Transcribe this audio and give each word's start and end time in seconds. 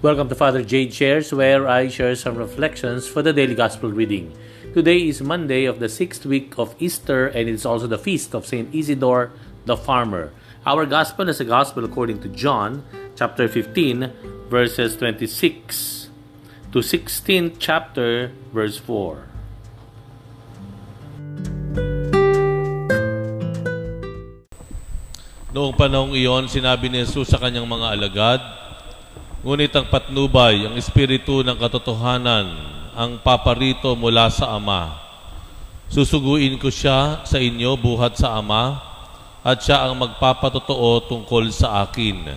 Welcome 0.00 0.32
to 0.32 0.34
Father 0.34 0.64
Jade 0.64 0.96
Shares, 0.96 1.28
where 1.28 1.68
I 1.68 1.92
share 1.92 2.16
some 2.16 2.40
reflections 2.40 3.04
for 3.04 3.20
the 3.20 3.36
daily 3.36 3.52
gospel 3.52 3.92
reading. 3.92 4.32
Today 4.72 5.04
is 5.04 5.20
Monday 5.20 5.68
of 5.68 5.76
the 5.76 5.92
sixth 5.92 6.24
week 6.24 6.56
of 6.56 6.72
Easter, 6.80 7.28
and 7.28 7.52
it's 7.52 7.68
also 7.68 7.84
the 7.84 8.00
feast 8.00 8.32
of 8.32 8.48
Saint 8.48 8.72
Isidore 8.72 9.28
the 9.68 9.76
Farmer. 9.76 10.32
Our 10.64 10.88
gospel 10.88 11.28
is 11.28 11.36
a 11.36 11.44
gospel 11.44 11.84
according 11.84 12.24
to 12.24 12.32
John, 12.32 12.80
chapter 13.12 13.44
15, 13.44 14.48
verses 14.48 14.96
26 14.96 16.08
to 16.72 16.78
16th 16.80 17.60
chapter, 17.60 18.32
verse 18.56 18.80
4. 18.80 19.28
Noong 25.52 25.76
panahong 25.76 26.16
iyon, 26.16 26.48
sinabi 26.48 26.88
ni 26.88 27.04
Jesus 27.04 27.28
sa 27.28 27.36
kanyang 27.36 27.68
mga 27.68 28.00
alagad, 28.00 28.40
Ngunit 29.40 29.72
ang 29.72 29.88
patnubay, 29.88 30.68
ang 30.68 30.76
espiritu 30.76 31.40
ng 31.40 31.56
katotohanan, 31.56 32.44
ang 32.92 33.16
paparito 33.24 33.96
mula 33.96 34.28
sa 34.28 34.52
Ama. 34.60 34.92
Susuguin 35.88 36.60
ko 36.60 36.68
siya 36.68 37.24
sa 37.24 37.40
inyo 37.40 37.72
buhat 37.80 38.20
sa 38.20 38.36
Ama, 38.36 38.76
at 39.40 39.64
siya 39.64 39.88
ang 39.88 39.96
magpapatotoo 39.96 41.08
tungkol 41.08 41.48
sa 41.48 41.80
akin. 41.88 42.36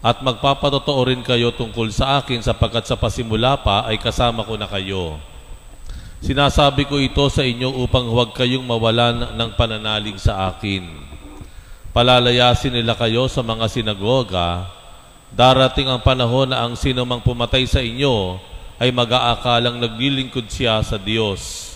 At 0.00 0.24
magpapatotoo 0.24 1.00
rin 1.04 1.20
kayo 1.20 1.52
tungkol 1.52 1.92
sa 1.92 2.24
akin 2.24 2.40
sapagkat 2.40 2.88
sa 2.88 2.96
pasimula 2.96 3.60
pa 3.60 3.84
ay 3.84 4.00
kasama 4.00 4.48
ko 4.48 4.56
na 4.56 4.64
kayo. 4.64 5.20
Sinasabi 6.24 6.88
ko 6.88 6.96
ito 6.96 7.28
sa 7.28 7.44
inyo 7.44 7.84
upang 7.84 8.08
huwag 8.08 8.32
kayong 8.32 8.64
mawalan 8.64 9.36
ng 9.36 9.50
pananalig 9.52 10.16
sa 10.16 10.48
akin 10.48 11.08
palalayasin 11.98 12.78
nila 12.78 12.94
kayo 12.94 13.26
sa 13.26 13.42
mga 13.42 13.66
sinagoga, 13.66 14.70
darating 15.32 15.88
ang 15.88 16.00
panahon 16.00 16.48
na 16.48 16.64
ang 16.64 16.74
sino 16.78 17.04
mang 17.04 17.20
pumatay 17.20 17.68
sa 17.68 17.84
inyo 17.84 18.38
ay 18.78 18.94
mag-aakalang 18.94 19.76
naglilingkod 19.82 20.46
siya 20.46 20.80
sa 20.86 20.96
Diyos. 20.96 21.74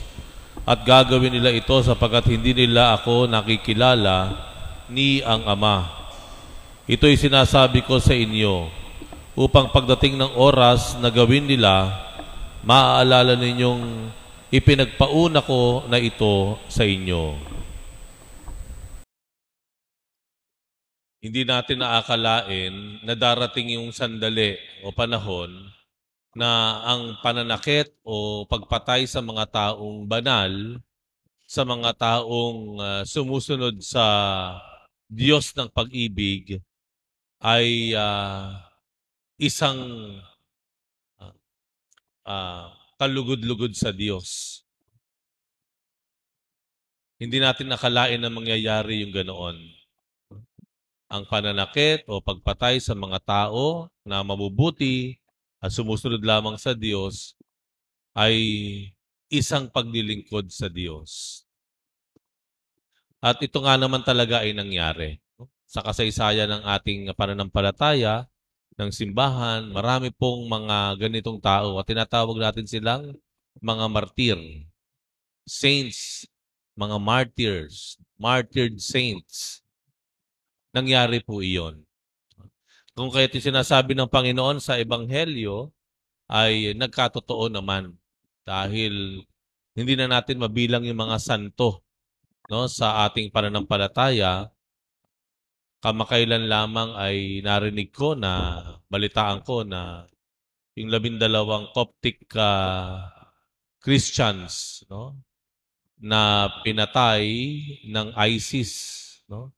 At 0.63 0.87
gagawin 0.87 1.35
nila 1.35 1.51
ito 1.51 1.75
sapagkat 1.83 2.31
hindi 2.31 2.55
nila 2.55 2.95
ako 2.95 3.27
nakikilala 3.27 4.31
ni 4.87 5.19
ang 5.27 5.43
Ama. 5.43 5.91
Ito'y 6.87 7.19
sinasabi 7.19 7.83
ko 7.83 7.99
sa 7.99 8.15
inyo 8.15 8.71
upang 9.35 9.75
pagdating 9.75 10.15
ng 10.15 10.33
oras 10.39 10.95
na 11.03 11.11
gawin 11.11 11.49
nila, 11.49 11.91
maaalala 12.63 13.35
ninyong 13.35 14.13
ipinagpauna 14.53 15.41
ko 15.43 15.89
na 15.89 15.99
ito 15.99 16.61
sa 16.69 16.85
inyo. 16.85 17.52
Hindi 21.23 21.47
natin 21.47 21.87
naakalain 21.87 22.99
na 23.07 23.15
darating 23.15 23.79
yung 23.79 23.95
sandali 23.95 24.59
o 24.83 24.91
panahon 24.91 25.71
na 26.35 26.83
ang 26.83 27.15
pananakit 27.23 27.95
o 28.03 28.43
pagpatay 28.43 29.07
sa 29.07 29.23
mga 29.23 29.47
taong 29.47 30.03
banal, 30.11 30.83
sa 31.47 31.63
mga 31.63 31.95
taong 31.95 32.61
uh, 32.83 33.03
sumusunod 33.07 33.79
sa 33.79 34.03
Diyos 35.07 35.55
ng 35.55 35.71
pag-ibig 35.71 36.59
ay 37.39 37.95
uh, 37.95 38.59
isang 39.39 39.79
uh, 41.23 41.35
uh, 42.27 42.67
kalugod-lugod 42.99 43.79
sa 43.79 43.95
Diyos. 43.95 44.59
Hindi 47.23 47.39
natin 47.39 47.71
nakalain 47.71 48.19
na 48.19 48.27
mangyayari 48.27 49.07
yung 49.07 49.15
ganoon 49.15 49.82
ang 51.13 51.29
pananakit 51.29 52.09
o 52.09 52.25
pagpatay 52.25 52.81
sa 52.81 52.97
mga 52.97 53.21
tao 53.21 53.93
na 54.01 54.25
mabubuti 54.25 55.21
at 55.61 55.69
sumusunod 55.69 56.25
lamang 56.25 56.57
sa 56.57 56.73
Diyos 56.73 57.37
ay 58.17 58.35
isang 59.29 59.69
paglilingkod 59.69 60.49
sa 60.49 60.73
Diyos. 60.73 61.45
At 63.21 63.37
ito 63.45 63.61
nga 63.61 63.77
naman 63.77 64.01
talaga 64.01 64.41
ay 64.41 64.57
nangyari. 64.57 65.21
Sa 65.69 65.85
kasaysayan 65.85 66.49
ng 66.49 66.65
ating 66.65 67.13
pananampalataya, 67.13 68.27
ng 68.81 68.89
simbahan, 68.89 69.69
marami 69.69 70.09
pong 70.09 70.49
mga 70.49 70.97
ganitong 70.97 71.37
tao 71.37 71.77
at 71.77 71.85
tinatawag 71.85 72.41
natin 72.41 72.65
silang 72.65 73.13
mga 73.61 73.85
martir. 73.93 74.41
Saints, 75.45 76.25
mga 76.73 76.97
martyrs, 76.97 78.01
martyred 78.17 78.81
saints 78.81 79.62
nangyari 80.73 81.21
po 81.21 81.45
iyon. 81.45 81.85
Kung 82.93 83.09
kaya't 83.09 83.33
sinasabi 83.41 83.97
ng 83.97 84.09
Panginoon 84.09 84.61
sa 84.61 84.77
Ebanghelyo 84.77 85.73
ay 86.29 86.77
nagkatotoo 86.77 87.49
naman 87.49 87.97
dahil 88.45 89.25
hindi 89.73 89.95
na 89.97 90.09
natin 90.09 90.41
mabilang 90.41 90.85
yung 90.85 91.01
mga 91.01 91.17
santo 91.17 91.81
no, 92.53 92.69
sa 92.69 93.09
ating 93.09 93.33
pananampalataya. 93.33 94.53
Kamakailan 95.83 96.47
lamang 96.47 96.95
ay 96.95 97.41
narinig 97.43 97.91
ko 97.91 98.15
na 98.15 98.61
balitaan 98.87 99.41
ko 99.43 99.65
na 99.65 100.07
yung 100.77 100.93
labindalawang 100.93 101.73
Coptic 101.75 102.29
uh, 102.37 103.09
Christians 103.83 104.85
no, 104.87 105.17
na 105.99 106.53
pinatay 106.63 107.25
ng 107.89 108.15
ISIS 108.15 108.73
no, 109.27 109.51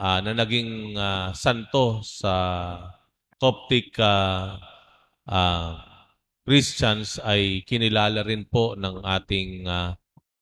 uh, 0.00 0.18
na 0.24 0.32
naging 0.32 0.96
uh, 0.96 1.36
santo 1.36 2.00
sa 2.00 2.32
Coptic 3.36 3.96
uh, 4.00 4.56
uh, 5.28 5.72
Christians 6.44 7.20
ay 7.20 7.62
kinilala 7.68 8.24
rin 8.24 8.48
po 8.48 8.72
ng 8.76 9.04
ating 9.04 9.68
uh, 9.68 9.92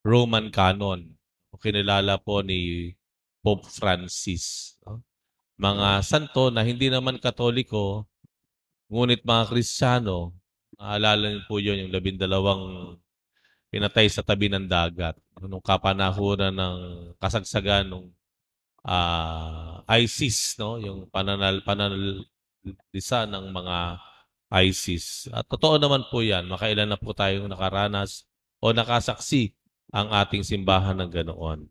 Roman 0.07 0.55
canon. 0.55 1.19
Kinilala 1.59 2.23
po 2.23 2.39
ni 2.47 2.95
Pope 3.43 3.67
Francis. 3.67 4.79
No? 4.87 5.03
Mga 5.59 6.07
santo 6.07 6.55
na 6.55 6.63
hindi 6.63 6.87
naman 6.87 7.19
katoliko, 7.19 8.07
ngunit 8.87 9.27
mga 9.27 9.45
Kristiyano, 9.51 10.39
maalala 10.79 11.35
niyo 11.35 11.43
po 11.51 11.59
yun, 11.59 11.83
yung 11.83 11.91
labindalawang 11.91 12.95
pinatay 13.75 14.07
sa 14.07 14.23
tabi 14.23 14.47
ng 14.47 14.71
dagat. 14.71 15.19
Nung 15.43 15.63
kapanahonan 15.63 16.55
ng 16.55 16.79
kasagsagan 17.19 17.91
ng 17.91 18.07
uh, 18.85 19.81
ISIS, 19.89 20.59
no? 20.61 20.79
yung 20.79 21.09
pananal, 21.11 21.63
pananalisa 21.65 23.25
ng 23.27 23.51
mga 23.51 23.77
ISIS. 24.65 25.29
At 25.33 25.47
totoo 25.49 25.81
naman 25.81 26.07
po 26.09 26.21
yan, 26.25 26.47
makailan 26.49 26.89
na 26.89 26.99
po 27.01 27.13
tayong 27.17 27.49
nakaranas 27.49 28.29
o 28.59 28.71
nakasaksi 28.75 29.55
ang 29.93 30.13
ating 30.13 30.45
simbahan 30.45 30.97
ng 30.99 31.11
ganoon. 31.11 31.69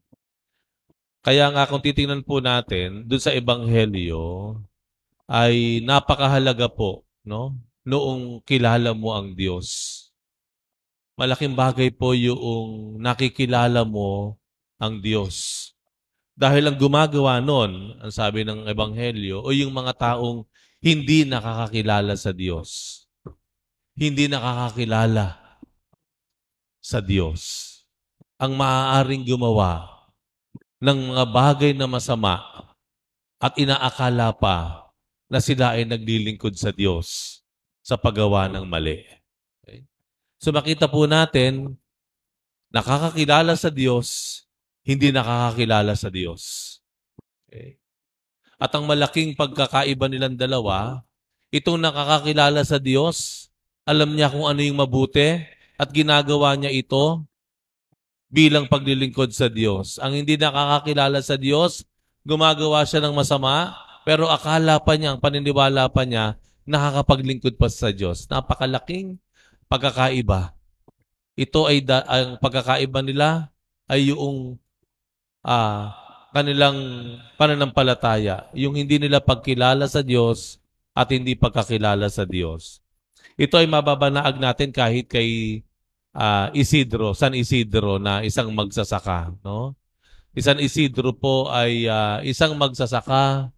Kaya 1.22 1.52
nga 1.52 1.68
kung 1.68 1.84
titingnan 1.84 2.24
po 2.24 2.40
natin 2.40 3.04
dun 3.04 3.20
sa 3.20 3.36
ebanghelyo 3.36 4.56
ay 5.28 5.84
napakahalaga 5.84 6.72
po 6.72 7.04
no 7.28 7.52
noong 7.84 8.40
kilala 8.48 8.96
mo 8.96 9.12
ang 9.12 9.36
Diyos. 9.36 10.00
Malaking 11.20 11.52
bagay 11.58 11.90
po 11.92 12.16
yung 12.16 12.96
nakikilala 13.02 13.84
mo 13.84 14.40
ang 14.80 15.04
Diyos. 15.04 15.72
Dahil 16.38 16.70
ang 16.70 16.78
gumagawa 16.78 17.42
nun, 17.42 17.98
ang 17.98 18.14
sabi 18.14 18.46
ng 18.46 18.70
Ebanghelyo, 18.70 19.42
o 19.42 19.50
yung 19.50 19.74
mga 19.74 19.98
taong 19.98 20.46
hindi 20.78 21.26
nakakakilala 21.26 22.14
sa 22.14 22.30
Diyos. 22.30 23.02
Hindi 23.98 24.30
nakakakilala 24.30 25.34
sa 26.78 27.02
Diyos. 27.02 27.66
Ang 28.38 28.54
maaaring 28.54 29.26
gumawa 29.26 29.98
ng 30.78 31.18
mga 31.18 31.26
bagay 31.26 31.72
na 31.74 31.90
masama 31.90 32.38
at 33.42 33.58
inaakala 33.58 34.30
pa 34.38 34.88
na 35.26 35.42
sila 35.42 35.74
ay 35.74 35.90
naglilingkod 35.90 36.54
sa 36.54 36.70
Diyos 36.70 37.42
sa 37.82 37.98
paggawa 37.98 38.46
ng 38.54 38.66
mali. 38.70 39.02
Okay? 39.66 39.84
So 40.38 40.54
makita 40.54 40.86
po 40.86 41.10
natin, 41.10 41.76
nakakakilala 42.70 43.58
sa 43.58 43.74
Diyos, 43.74 44.46
hindi 44.88 45.12
nakakakilala 45.12 46.00
sa 46.00 46.08
Diyos. 46.08 46.42
Okay? 47.44 47.76
At 48.56 48.72
ang 48.72 48.88
malaking 48.88 49.36
pagkakaiba 49.36 50.08
nilang 50.08 50.40
dalawa, 50.40 51.04
itong 51.52 51.78
nakakakilala 51.78 52.64
sa 52.64 52.80
Diyos, 52.80 53.48
alam 53.84 54.16
niya 54.16 54.32
kung 54.32 54.48
ano 54.48 54.64
yung 54.64 54.80
mabuti 54.80 55.44
at 55.76 55.92
ginagawa 55.92 56.56
niya 56.56 56.72
ito 56.72 57.28
bilang 58.32 58.72
paglilingkod 58.72 59.36
sa 59.36 59.52
Diyos. 59.52 60.00
Ang 60.00 60.24
hindi 60.24 60.40
nakakakilala 60.40 61.20
sa 61.20 61.36
Diyos, 61.36 61.84
gumagawa 62.24 62.88
siya 62.88 63.04
ng 63.04 63.16
masama, 63.16 63.76
pero 64.08 64.32
akala 64.32 64.80
pa 64.80 64.96
niya, 64.96 65.16
ang 65.16 65.20
paniniwala 65.20 65.92
pa 65.92 66.08
niya, 66.08 66.40
nakakapaglingkod 66.64 67.60
pa 67.60 67.68
sa 67.68 67.92
Diyos. 67.92 68.28
Napakalaking 68.28 69.20
pagkakaiba. 69.68 70.56
Ito 71.38 71.70
ay 71.70 71.84
da- 71.84 72.08
ang 72.08 72.40
pagkakaiba 72.40 73.00
nila 73.04 73.52
ay 73.88 74.12
yung 74.12 74.60
uh, 75.48 75.96
kanilang 76.36 76.78
pananampalataya. 77.40 78.52
Yung 78.52 78.76
hindi 78.76 79.00
nila 79.00 79.24
pagkilala 79.24 79.88
sa 79.88 80.04
Diyos 80.04 80.60
at 80.92 81.08
hindi 81.10 81.34
pagkakilala 81.40 82.12
sa 82.12 82.28
Diyos. 82.28 82.84
Ito 83.40 83.58
ay 83.62 83.70
mababanaag 83.70 84.38
natin 84.38 84.76
kahit 84.76 85.08
kay 85.08 85.62
uh, 86.12 86.52
Isidro, 86.52 87.16
San 87.16 87.38
Isidro 87.38 88.02
na 88.02 88.26
isang 88.26 88.52
magsasaka, 88.52 89.34
no? 89.46 89.78
Isang 90.38 90.62
Isidro 90.62 91.18
po 91.18 91.50
ay 91.50 91.90
uh, 91.90 92.22
isang 92.22 92.54
magsasaka 92.54 93.50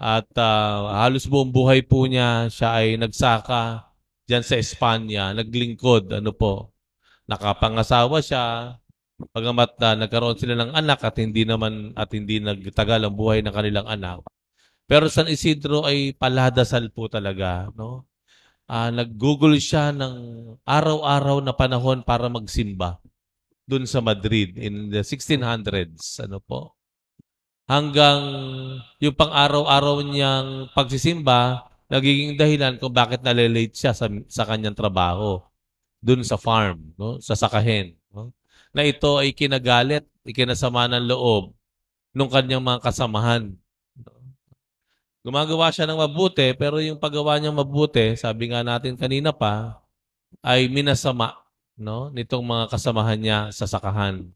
at 0.00 0.30
uh, 0.34 0.78
halos 1.06 1.28
buong 1.28 1.54
buhay 1.54 1.86
po 1.86 2.08
niya 2.08 2.50
siya 2.50 2.82
ay 2.82 2.98
nagsaka 2.98 3.90
diyan 4.26 4.46
sa 4.46 4.58
Espanya, 4.58 5.34
naglingkod, 5.34 6.06
ano 6.14 6.30
po. 6.30 6.70
Nakapangasawa 7.26 8.22
siya, 8.22 8.78
pagamat 9.30 9.76
na 9.76 10.06
nagkaroon 10.06 10.38
sila 10.40 10.56
ng 10.56 10.72
anak 10.72 11.04
at 11.04 11.16
hindi 11.20 11.44
naman 11.44 11.92
at 11.94 12.08
hindi 12.12 12.40
nagtagal 12.40 13.04
ang 13.04 13.14
buhay 13.14 13.44
ng 13.44 13.54
kanilang 13.54 13.86
anak. 13.86 14.24
Pero 14.90 15.06
San 15.06 15.30
Isidro 15.30 15.86
ay 15.86 16.16
paladasal 16.18 16.90
po 16.90 17.06
talaga, 17.06 17.70
no? 17.78 18.10
Uh, 18.70 18.90
nag-google 18.94 19.58
siya 19.58 19.90
ng 19.90 20.14
araw-araw 20.62 21.42
na 21.42 21.54
panahon 21.54 22.06
para 22.06 22.30
magsimba 22.30 23.02
doon 23.70 23.86
sa 23.86 24.02
Madrid 24.02 24.58
in 24.58 24.90
the 24.90 25.02
1600s, 25.06 26.22
ano 26.26 26.42
po. 26.42 26.74
Hanggang 27.70 28.22
yung 28.98 29.14
pang-araw-araw 29.14 30.02
niyang 30.02 30.74
pagsisimba, 30.74 31.70
nagiging 31.86 32.34
dahilan 32.34 32.82
kung 32.82 32.90
bakit 32.90 33.22
nalilate 33.22 33.78
siya 33.78 33.94
sa, 33.94 34.10
sa 34.26 34.42
kanyang 34.42 34.74
trabaho 34.74 35.38
doon 36.02 36.26
sa 36.26 36.34
farm, 36.34 36.94
no? 36.98 37.22
sa 37.22 37.38
sakahen. 37.38 37.94
No? 38.10 38.34
Na 38.70 38.86
ito 38.86 39.18
ay 39.18 39.34
kinagalit, 39.34 40.06
ikinasama 40.22 40.86
ng 40.86 41.10
loob 41.10 41.52
ng 42.14 42.30
kanyang 42.30 42.62
mga 42.62 42.80
kasamahan. 42.82 43.54
Gumagawa 45.20 45.68
siya 45.68 45.84
ng 45.84 46.00
mabuti, 46.00 46.48
pero 46.56 46.80
yung 46.80 46.96
paggawa 46.96 47.36
niyang 47.36 47.60
mabuti, 47.60 48.16
sabi 48.16 48.50
nga 48.50 48.64
natin 48.64 48.96
kanina 48.96 49.36
pa, 49.36 49.84
ay 50.40 50.72
minasama 50.72 51.36
no, 51.76 52.08
nitong 52.12 52.40
mga 52.40 52.64
kasamahan 52.72 53.20
niya 53.20 53.38
sa 53.52 53.68
sakahan. 53.68 54.32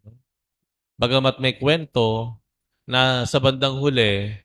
Bagamat 1.01 1.41
may 1.41 1.57
kwento 1.57 2.37
na 2.85 3.25
sa 3.25 3.41
bandang 3.41 3.81
huli, 3.81 4.37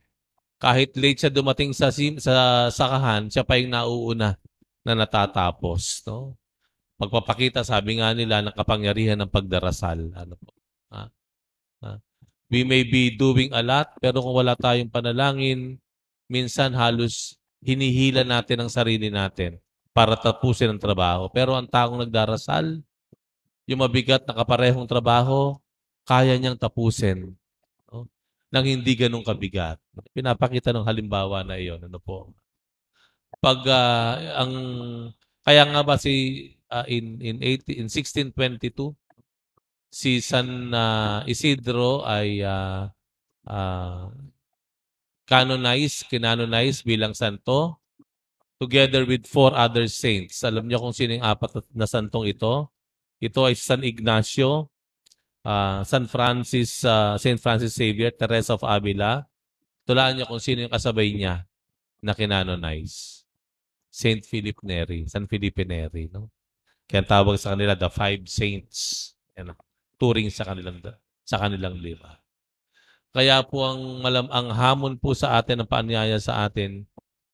kahit 0.56 0.96
late 0.96 1.20
siya 1.24 1.32
dumating 1.32 1.76
sa 1.76 1.92
sa 1.92 2.68
sakahan, 2.72 3.28
siya 3.28 3.44
pa 3.44 3.60
yung 3.60 3.72
nauuna 3.76 4.36
na 4.80 4.92
natatapos, 4.96 6.04
no? 6.08 6.39
Pagpapakita, 7.00 7.64
sabi 7.64 7.96
nga 7.96 8.12
nila, 8.12 8.44
ng 8.44 8.52
kapangyarihan 8.52 9.16
ng 9.16 9.32
pagdarasal. 9.32 10.12
Ano 10.12 10.36
po? 10.36 10.52
Ha? 10.92 11.08
Ha? 11.80 11.90
We 12.52 12.60
may 12.68 12.84
be 12.84 13.16
doing 13.16 13.56
a 13.56 13.64
lot, 13.64 13.96
pero 14.04 14.20
kung 14.20 14.36
wala 14.36 14.52
tayong 14.52 14.92
panalangin, 14.92 15.80
minsan 16.28 16.76
halos 16.76 17.40
hinihila 17.64 18.20
natin 18.20 18.60
ang 18.60 18.70
sarili 18.72 19.08
natin 19.08 19.56
para 19.96 20.12
tapusin 20.12 20.76
ang 20.76 20.82
trabaho. 20.82 21.32
Pero 21.32 21.56
ang 21.56 21.64
taong 21.64 22.04
nagdarasal, 22.04 22.84
yung 23.64 23.80
mabigat 23.80 24.28
na 24.28 24.36
kaparehong 24.36 24.84
trabaho, 24.84 25.56
kaya 26.04 26.36
niyang 26.36 26.58
tapusin 26.60 27.32
nang 28.50 28.66
hindi 28.66 28.98
ganun 28.98 29.22
kabigat. 29.22 29.78
Pinapakita 30.10 30.74
ng 30.74 30.82
halimbawa 30.82 31.46
na 31.46 31.56
iyon. 31.56 31.86
Ano 31.86 32.02
po? 32.02 32.34
Pag 33.38 33.62
uh, 33.62 34.12
ang 34.42 34.52
kaya 35.46 35.62
nga 35.70 35.82
ba 35.86 35.94
si 35.96 36.44
uh, 36.70 36.86
in 36.86 37.18
in 37.20 37.42
80, 37.42 37.76
in 37.76 37.86
1622 37.90 38.94
si 39.90 40.22
San 40.22 40.70
uh, 40.70 41.26
Isidro 41.26 42.06
ay 42.06 42.40
uh, 42.46 42.86
uh, 43.50 44.06
canonized, 45.26 46.06
kinanonized 46.06 46.86
bilang 46.86 47.12
santo 47.12 47.82
together 48.62 49.02
with 49.02 49.26
four 49.26 49.50
other 49.52 49.90
saints. 49.90 50.46
Alam 50.46 50.70
niyo 50.70 50.78
kung 50.78 50.94
sino 50.94 51.18
yung 51.18 51.26
apat 51.26 51.66
na 51.74 51.90
santong 51.90 52.30
ito? 52.30 52.70
Ito 53.18 53.50
ay 53.50 53.58
San 53.58 53.82
Ignacio, 53.82 54.70
uh, 55.42 55.82
San 55.82 56.06
Francis, 56.06 56.86
uh, 56.86 57.18
St. 57.18 57.36
Francis 57.42 57.74
Xavier, 57.74 58.14
Teresa 58.14 58.54
of 58.56 58.64
Avila. 58.64 59.26
Tulaan 59.84 60.16
niyo 60.16 60.30
kung 60.30 60.40
sino 60.40 60.64
yung 60.64 60.72
kasabay 60.72 61.12
niya 61.12 61.44
na 62.00 62.14
kinanonize. 62.14 63.26
St. 63.90 64.22
Philip 64.22 64.62
Neri, 64.62 65.10
San 65.10 65.26
Felipe 65.26 65.66
Neri. 65.66 66.06
No? 66.14 66.30
Kaya 66.90 67.06
tawag 67.06 67.38
sa 67.38 67.54
kanila 67.54 67.78
the 67.78 67.86
five 67.86 68.26
saints. 68.26 69.14
Yan, 69.38 69.54
turing 69.94 70.26
sa 70.26 70.42
kanilang, 70.42 70.82
sa 71.22 71.38
kanilang 71.38 71.78
lima. 71.78 72.18
Kaya 73.14 73.46
po 73.46 73.62
ang, 73.62 74.02
malam, 74.02 74.26
ang 74.34 74.50
hamon 74.50 74.98
po 74.98 75.14
sa 75.14 75.38
atin, 75.38 75.62
ang 75.62 75.70
paanyaya 75.70 76.18
sa 76.18 76.50
atin, 76.50 76.82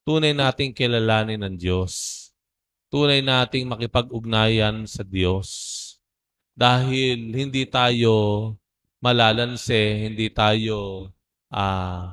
tunay 0.04 0.36
nating 0.36 0.76
kilalanin 0.76 1.40
ng 1.40 1.56
Diyos. 1.56 2.28
Tunay 2.92 3.24
nating 3.24 3.64
makipag-ugnayan 3.64 4.84
sa 4.84 5.00
Diyos 5.00 5.48
dahil 6.56 7.32
hindi 7.36 7.68
tayo 7.68 8.52
malalanse, 9.04 10.08
hindi 10.08 10.32
tayo 10.32 11.08
uh, 11.52 12.04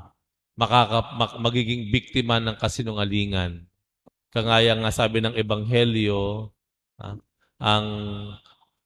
makaka, 0.59 0.99
mag, 1.15 1.31
magiging 1.39 1.87
biktima 1.87 2.43
ng 2.43 2.59
kasinungalingan. 2.59 3.63
Kagaya 4.31 4.75
nga 4.75 4.91
sabi 4.91 5.23
ng 5.23 5.35
Ebanghelyo, 5.39 6.51
uh, 6.99 7.15
ang 7.57 7.85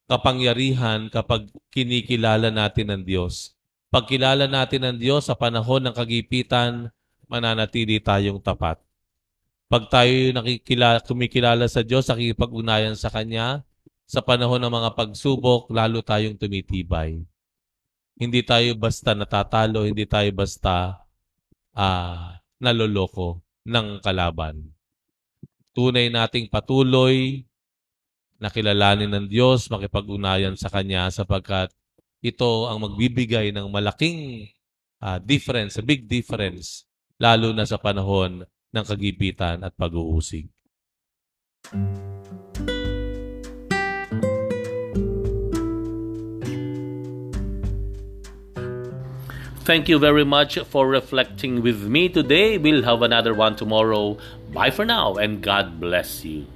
kapangyarihan 0.08 1.12
kapag 1.12 1.52
kinikilala 1.72 2.48
natin 2.48 2.96
ng 2.96 3.04
Diyos. 3.04 3.56
Pagkilala 3.88 4.48
natin 4.48 4.84
ng 4.84 4.98
Diyos 5.00 5.28
sa 5.28 5.36
panahon 5.36 5.84
ng 5.84 5.96
kagipitan, 5.96 6.92
mananatili 7.28 8.00
tayong 8.00 8.40
tapat. 8.40 8.80
Pag 9.68 9.92
tayo 9.92 10.12
nakikilala, 10.32 11.04
kumikilala 11.04 11.68
sa 11.68 11.84
Diyos, 11.84 12.08
nakikipag-unayan 12.08 12.96
sa 12.96 13.12
Kanya, 13.12 13.68
sa 14.08 14.24
panahon 14.24 14.64
ng 14.64 14.72
mga 14.72 14.90
pagsubok, 14.96 15.68
lalo 15.72 16.00
tayong 16.00 16.40
tumitibay. 16.40 17.20
Hindi 18.16 18.42
tayo 18.44 18.76
basta 18.80 19.12
natatalo, 19.12 19.84
hindi 19.84 20.08
tayo 20.08 20.32
basta 20.32 21.04
uh, 21.76 22.36
naloloko 22.60 23.44
ng 23.68 24.00
kalaban. 24.00 24.72
Tunay 25.72 26.12
nating 26.12 26.48
patuloy 26.52 27.47
na 28.38 28.54
kilalanin 28.54 29.10
ng 29.10 29.26
Diyos, 29.30 29.70
makipag-unayan 29.70 30.54
sa 30.54 30.70
Kanya 30.70 31.10
sapagkat 31.10 31.74
ito 32.22 32.70
ang 32.70 32.82
magbibigay 32.82 33.54
ng 33.54 33.70
malaking 33.70 34.50
uh, 35.02 35.18
difference, 35.22 35.78
a 35.78 35.86
big 35.86 36.06
difference, 36.10 36.86
lalo 37.18 37.54
na 37.54 37.66
sa 37.66 37.78
panahon 37.78 38.46
ng 38.46 38.86
kagipitan 38.86 39.62
at 39.66 39.74
pag-uusig. 39.74 40.50
Thank 49.68 49.92
you 49.92 50.00
very 50.00 50.24
much 50.24 50.56
for 50.72 50.88
reflecting 50.88 51.60
with 51.60 51.84
me 51.92 52.08
today. 52.08 52.58
We'll 52.58 52.88
have 52.88 53.04
another 53.04 53.36
one 53.36 53.60
tomorrow. 53.60 54.16
Bye 54.56 54.72
for 54.72 54.88
now 54.88 55.20
and 55.20 55.44
God 55.44 55.84
bless 55.84 56.24
you. 56.24 56.48